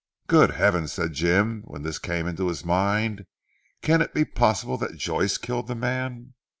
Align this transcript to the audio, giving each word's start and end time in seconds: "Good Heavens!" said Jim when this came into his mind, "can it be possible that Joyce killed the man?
"Good 0.25 0.55
Heavens!" 0.55 0.93
said 0.93 1.13
Jim 1.13 1.61
when 1.67 1.83
this 1.83 1.99
came 1.99 2.25
into 2.25 2.47
his 2.47 2.65
mind, 2.65 3.27
"can 3.83 4.01
it 4.01 4.15
be 4.15 4.25
possible 4.25 4.75
that 4.79 4.97
Joyce 4.97 5.37
killed 5.37 5.67
the 5.67 5.75
man? 5.75 6.33